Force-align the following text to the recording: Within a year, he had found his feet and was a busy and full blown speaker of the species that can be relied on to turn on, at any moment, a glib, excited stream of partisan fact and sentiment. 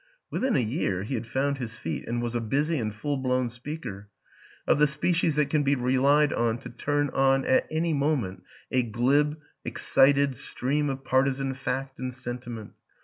Within 0.31 0.55
a 0.55 0.59
year, 0.59 1.03
he 1.03 1.13
had 1.13 1.27
found 1.27 1.59
his 1.59 1.75
feet 1.75 2.07
and 2.07 2.23
was 2.23 2.33
a 2.33 2.41
busy 2.41 2.79
and 2.79 2.91
full 2.91 3.17
blown 3.17 3.51
speaker 3.51 4.09
of 4.65 4.79
the 4.79 4.87
species 4.87 5.35
that 5.35 5.51
can 5.51 5.61
be 5.61 5.75
relied 5.75 6.33
on 6.33 6.57
to 6.61 6.71
turn 6.71 7.11
on, 7.11 7.45
at 7.45 7.67
any 7.69 7.93
moment, 7.93 8.41
a 8.71 8.81
glib, 8.81 9.37
excited 9.63 10.35
stream 10.35 10.89
of 10.89 11.03
partisan 11.05 11.53
fact 11.53 11.99
and 11.99 12.15
sentiment. 12.15 12.71